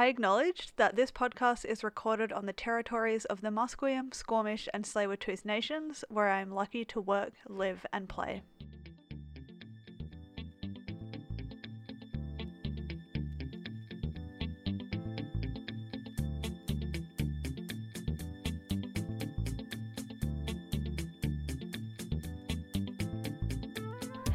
[0.00, 4.82] I acknowledge that this podcast is recorded on the territories of the Musqueam, Squamish, and
[4.82, 8.40] Tsleil-Waututh nations, where I am lucky to work, live, and play.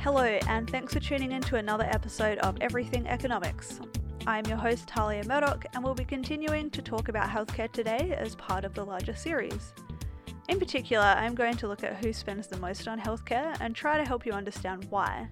[0.02, 3.80] Hello, and thanks for tuning in to another episode of Everything Economics.
[4.28, 8.34] I'm your host, Talia Murdoch, and we'll be continuing to talk about healthcare today as
[8.34, 9.72] part of the larger series.
[10.50, 13.98] In particular, I'm going to look at who spends the most on healthcare and try
[13.98, 15.30] to help you understand why.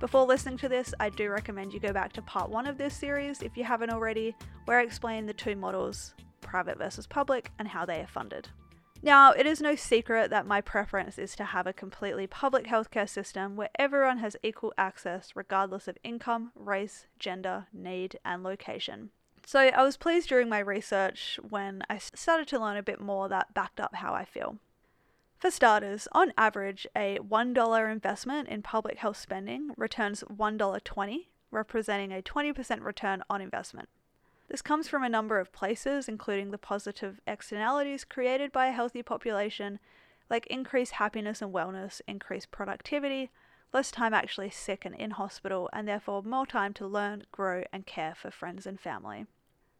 [0.00, 2.94] Before listening to this, I do recommend you go back to part one of this
[2.94, 4.36] series if you haven't already,
[4.66, 6.12] where I explain the two models,
[6.42, 8.48] private versus public, and how they are funded.
[9.04, 13.06] Now, it is no secret that my preference is to have a completely public healthcare
[13.06, 19.10] system where everyone has equal access regardless of income, race, gender, need, and location.
[19.44, 23.28] So, I was pleased during my research when I started to learn a bit more
[23.28, 24.56] that backed up how I feel.
[25.36, 32.22] For starters, on average, a $1 investment in public health spending returns $1.20, representing a
[32.22, 33.90] 20% return on investment.
[34.48, 39.02] This comes from a number of places, including the positive externalities created by a healthy
[39.02, 39.78] population,
[40.28, 43.30] like increased happiness and wellness, increased productivity,
[43.72, 47.86] less time actually sick and in hospital, and therefore more time to learn, grow, and
[47.86, 49.26] care for friends and family.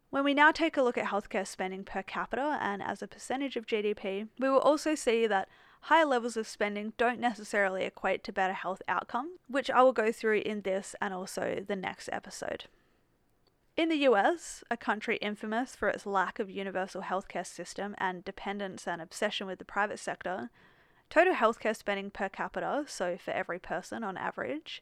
[0.09, 3.55] When we now take a look at healthcare spending per capita and as a percentage
[3.55, 5.49] of GDP, we will also see that
[5.81, 10.11] higher levels of spending don't necessarily equate to better health outcomes, which I will go
[10.11, 12.65] through in this and also the next episode.
[13.77, 18.87] In the US, a country infamous for its lack of universal healthcare system and dependence
[18.87, 20.49] and obsession with the private sector,
[21.09, 24.81] total healthcare spending per capita, so for every person on average,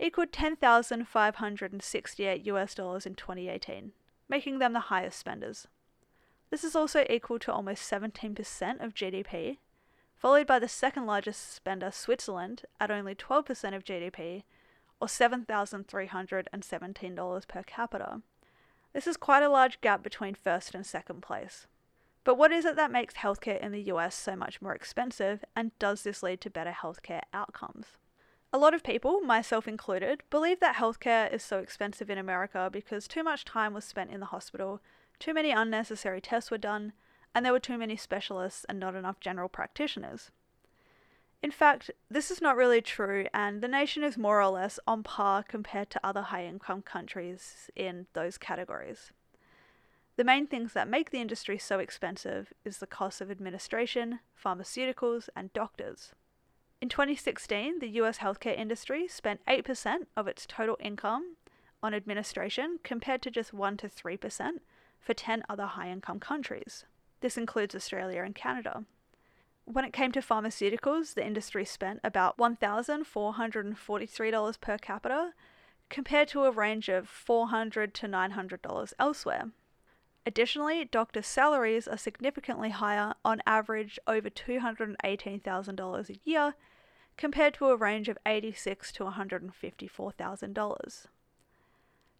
[0.00, 3.92] equaled 10,568 US dollars in 2018,
[4.30, 5.68] making them the highest spenders.
[6.48, 9.58] This is also equal to almost 17% of GDP,
[10.14, 14.44] followed by the second largest spender, Switzerland, at only 12% of GDP
[15.00, 18.20] or $7,317 per capita.
[18.92, 21.66] This is quite a large gap between first and second place.
[22.24, 25.78] But what is it that makes healthcare in the US so much more expensive, and
[25.78, 27.86] does this lead to better healthcare outcomes?
[28.52, 33.06] A lot of people, myself included, believe that healthcare is so expensive in America because
[33.06, 34.80] too much time was spent in the hospital,
[35.18, 36.92] too many unnecessary tests were done,
[37.34, 40.30] and there were too many specialists and not enough general practitioners.
[41.42, 45.02] In fact, this is not really true, and the nation is more or less on
[45.02, 49.12] par compared to other high income countries in those categories.
[50.16, 55.28] The main things that make the industry so expensive is the cost of administration, pharmaceuticals,
[55.36, 56.12] and doctors.
[56.80, 61.36] In 2016, the US healthcare industry spent 8% of its total income
[61.82, 64.50] on administration compared to just 1 to 3%
[65.00, 66.84] for 10 other high income countries.
[67.20, 68.84] This includes Australia and Canada.
[69.66, 75.32] When it came to pharmaceuticals, the industry spent about $1,443 per capita,
[75.90, 79.50] compared to a range of $400 to $900 elsewhere.
[80.24, 86.54] Additionally, doctors' salaries are significantly higher, on average over $218,000 a year,
[87.16, 91.06] compared to a range of $86 to $154,000.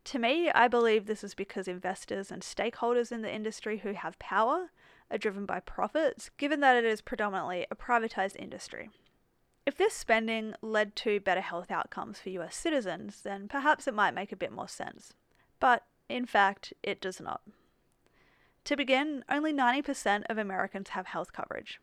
[0.05, 4.19] To me, I believe this is because investors and stakeholders in the industry who have
[4.19, 4.73] power
[5.11, 8.91] are driven by profits, given that it is predominantly a privatized industry.
[9.65, 14.15] If this spending led to better health outcomes for US citizens, then perhaps it might
[14.15, 15.13] make a bit more sense.
[15.59, 17.41] But in fact, it does not.
[18.65, 21.81] To begin, only 90% of Americans have health coverage,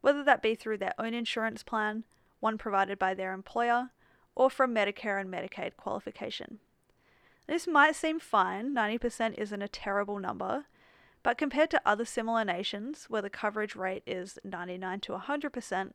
[0.00, 2.04] whether that be through their own insurance plan,
[2.40, 3.90] one provided by their employer,
[4.34, 6.58] or from Medicare and Medicaid qualification.
[7.46, 10.66] This might seem fine, 90% isn't a terrible number,
[11.22, 15.92] but compared to other similar nations, where the coverage rate is 99 to 100%,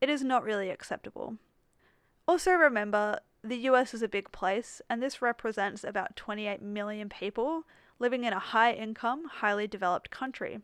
[0.00, 1.36] it is not really acceptable.
[2.26, 7.64] Also, remember, the US is a big place, and this represents about 28 million people
[7.98, 10.60] living in a high income, highly developed country.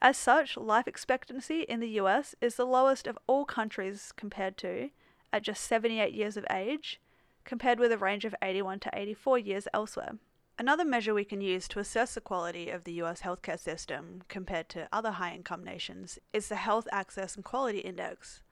[0.00, 4.90] As such, life expectancy in the US is the lowest of all countries compared to,
[5.32, 7.00] at just 78 years of age,
[7.44, 10.18] compared with a range of 81 to 84 years elsewhere.
[10.62, 14.68] Another measure we can use to assess the quality of the US healthcare system compared
[14.68, 18.44] to other high income nations is the Health Access and Quality Index.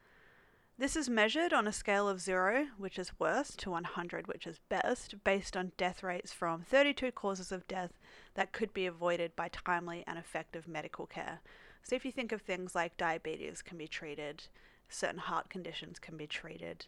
[0.77, 4.59] This is measured on a scale of 0, which is worst, to 100, which is
[4.69, 7.93] best, based on death rates from 32 causes of death
[8.35, 11.39] that could be avoided by timely and effective medical care.
[11.85, 14.49] So, if you think of things like diabetes can be treated,
[14.89, 16.87] certain heart conditions can be treated,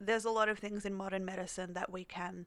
[0.00, 2.46] there's a lot of things in modern medicine that we can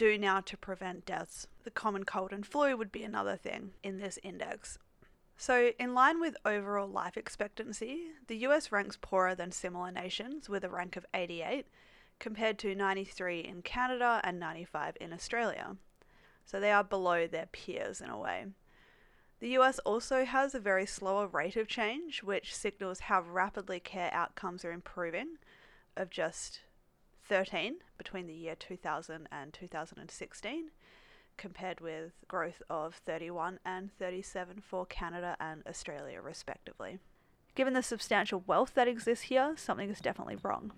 [0.00, 1.46] do now to prevent deaths.
[1.64, 4.78] The common cold and flu would be another thing in this index.
[5.36, 10.64] So, in line with overall life expectancy, the US ranks poorer than similar nations with
[10.64, 11.66] a rank of 88,
[12.18, 15.76] compared to 93 in Canada and 95 in Australia.
[16.46, 18.46] So, they are below their peers in a way.
[19.40, 24.10] The US also has a very slower rate of change, which signals how rapidly care
[24.14, 25.36] outcomes are improving,
[25.94, 26.60] of just
[27.30, 30.70] 13 between the year 2000 and 2016,
[31.36, 36.98] compared with growth of 31 and 37 for Canada and Australia, respectively.
[37.54, 40.72] Given the substantial wealth that exists here, something is definitely wrong.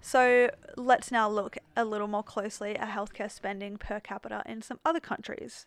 [0.00, 4.78] So let's now look a little more closely at healthcare spending per capita in some
[4.84, 5.66] other countries.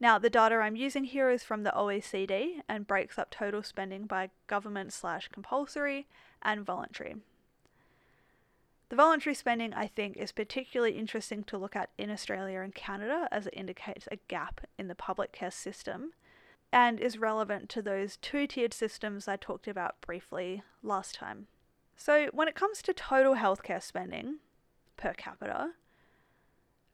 [0.00, 4.06] Now, the data I'm using here is from the OECD and breaks up total spending
[4.06, 6.06] by government slash compulsory
[6.40, 7.16] and voluntary.
[8.90, 13.28] The voluntary spending, I think, is particularly interesting to look at in Australia and Canada
[13.30, 16.12] as it indicates a gap in the public care system
[16.72, 21.48] and is relevant to those two tiered systems I talked about briefly last time.
[21.96, 24.36] So, when it comes to total healthcare spending
[24.96, 25.72] per capita,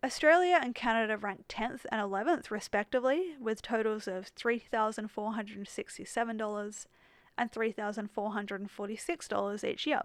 [0.04, 6.86] Australia and Canada rank 10th and 11th, respectively, with totals of $3,467
[7.38, 10.02] and $3,446 each year.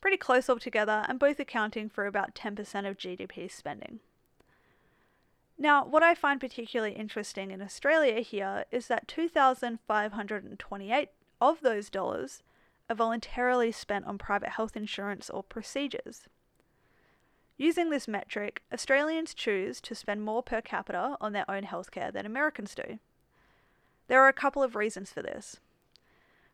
[0.00, 3.98] Pretty close altogether, and both accounting for about 10% of GDP spending.
[5.58, 11.08] Now, what I find particularly interesting in Australia here is that 2,528
[11.40, 12.44] of those dollars
[12.88, 16.28] are voluntarily spent on private health insurance or procedures.
[17.58, 22.26] Using this metric, Australians choose to spend more per capita on their own healthcare than
[22.26, 22.98] Americans do.
[24.08, 25.58] There are a couple of reasons for this.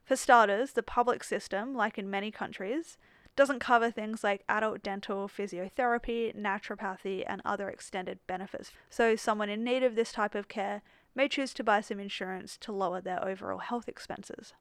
[0.04, 2.98] For starters, the public system, like in many countries,
[3.34, 8.70] doesn't cover things like adult dental, physiotherapy, naturopathy, and other extended benefits.
[8.90, 10.82] So, someone in need of this type of care
[11.14, 14.52] may choose to buy some insurance to lower their overall health expenses.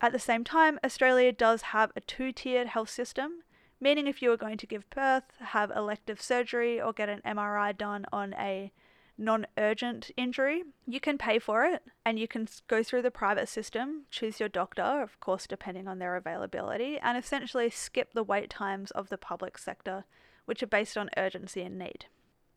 [0.00, 3.42] At the same time, Australia does have a two tiered health system,
[3.80, 7.76] meaning if you are going to give birth, have elective surgery, or get an MRI
[7.76, 8.72] done on a
[9.18, 13.48] non urgent injury, you can pay for it and you can go through the private
[13.48, 18.50] system, choose your doctor, of course, depending on their availability, and essentially skip the wait
[18.50, 20.04] times of the public sector,
[20.44, 22.06] which are based on urgency and need.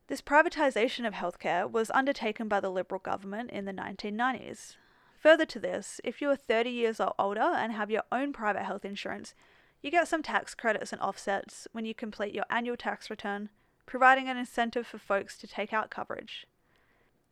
[0.08, 4.76] This privatisation of healthcare was undertaken by the Liberal government in the 1990s.
[5.20, 8.64] Further to this, if you are 30 years or older and have your own private
[8.64, 9.34] health insurance,
[9.82, 13.48] you get some tax credits and offsets when you complete your annual tax return,
[13.86, 16.46] providing an incentive for folks to take out coverage.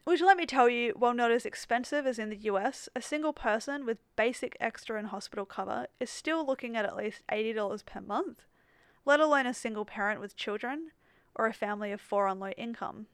[0.04, 3.34] Which, let me tell you, while not as expensive as in the US, a single
[3.34, 8.00] person with basic extra and hospital cover is still looking at at least $80 per
[8.00, 8.46] month,
[9.04, 10.92] let alone a single parent with children
[11.34, 13.06] or a family of four on low income.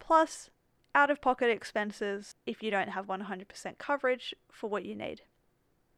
[0.00, 0.50] Plus,
[0.94, 5.22] out of pocket expenses if you don't have 100% coverage for what you need.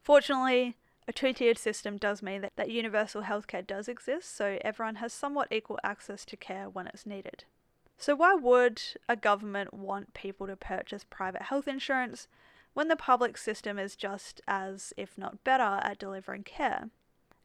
[0.03, 0.77] Fortunately,
[1.09, 5.13] a two tiered system does mean that, that universal healthcare does exist, so everyone has
[5.13, 7.45] somewhat equal access to care when it's needed.
[7.99, 12.29] So, why would a government want people to purchase private health insurance
[12.75, 16.91] when the public system is just as, if not better, at delivering care?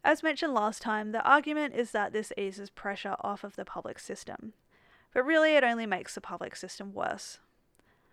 [0.03, 3.99] As mentioned last time, the argument is that this eases pressure off of the public
[3.99, 4.53] system
[5.13, 7.39] but really it only makes the public system worse.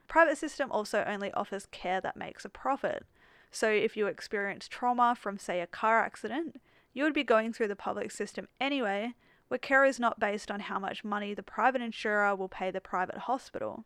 [0.07, 3.05] Private system also only offers care that makes a profit.
[3.51, 6.61] So if you experience trauma from say a car accident,
[6.93, 9.15] you would be going through the public system anyway,
[9.49, 12.81] where care is not based on how much money the private insurer will pay the
[12.81, 13.85] private hospital.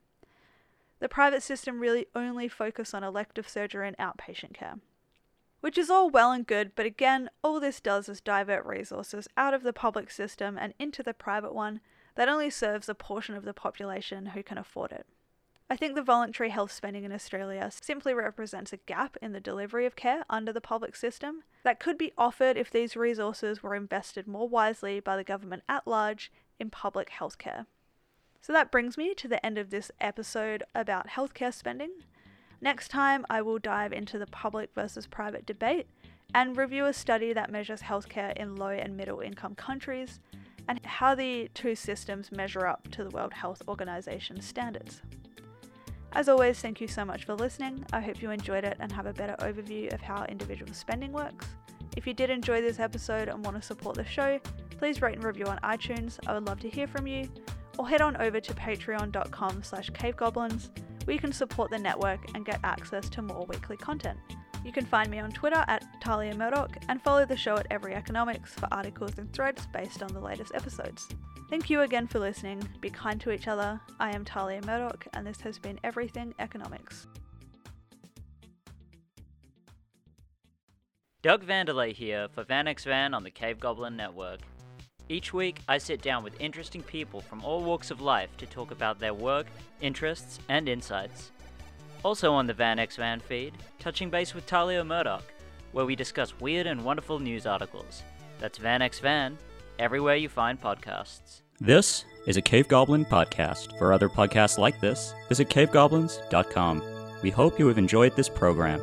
[0.99, 4.76] The private system really only focus on elective surgery and outpatient care.
[5.61, 9.54] Which is all well and good, but again, all this does is divert resources out
[9.54, 11.81] of the public system and into the private one,
[12.16, 15.07] that only serves a portion of the population who can afford it.
[15.73, 19.87] I think the voluntary health spending in Australia simply represents a gap in the delivery
[19.87, 24.26] of care under the public system that could be offered if these resources were invested
[24.26, 27.64] more wisely by the government at large in public healthcare.
[28.43, 31.93] So that brings me to the end of this episode about healthcare spending.
[32.61, 35.87] Next time, I will dive into the public versus private debate
[36.35, 40.21] and review a study that measures healthcare in low and middle income countries
[40.69, 45.00] and how the two systems measure up to the World Health Organization standards.
[46.14, 47.85] As always, thank you so much for listening.
[47.92, 51.47] I hope you enjoyed it and have a better overview of how individual spending works.
[51.97, 54.38] If you did enjoy this episode and want to support the show,
[54.78, 56.19] please rate and review on iTunes.
[56.26, 57.28] I would love to hear from you.
[57.78, 60.69] Or head on over to patreon.com slash cavegoblins,
[61.07, 64.19] where you can support the network and get access to more weekly content.
[64.64, 67.95] You can find me on Twitter at Talia Murdoch and follow the show at Every
[67.95, 71.09] Economics for articles and threads based on the latest episodes.
[71.50, 72.62] Thank you again for listening.
[72.81, 73.81] Be kind to each other.
[73.99, 77.09] I am Talia Murdoch, and this has been Everything Economics.
[81.23, 84.40] Doug Vanderlei here for VanX Van on the Cave Goblin Network.
[85.09, 88.71] Each week, I sit down with interesting people from all walks of life to talk
[88.71, 89.47] about their work,
[89.81, 91.33] interests, and insights.
[92.04, 95.25] Also on the Van X Van feed, touching base with Talia Murdoch,
[95.73, 98.02] where we discuss weird and wonderful news articles.
[98.40, 99.38] That's Van X Van,
[99.78, 101.42] everywhere you find podcasts.
[101.61, 103.78] This is a Cave Goblin podcast.
[103.78, 106.82] For other podcasts like this, visit cavegoblins.com.
[107.23, 108.80] We hope you have enjoyed this program.